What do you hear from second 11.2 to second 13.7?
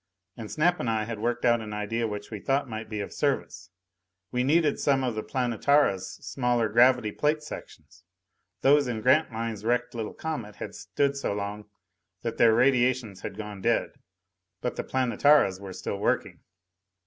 long that their radiations had gone